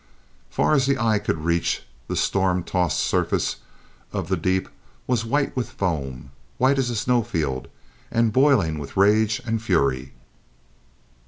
[0.49, 3.57] Far as the eye could reach, the storm tossed surface
[4.11, 4.67] of the deep
[5.05, 7.67] was white with foam, white as a snowfield,
[8.09, 10.13] and boiling with rage and fury.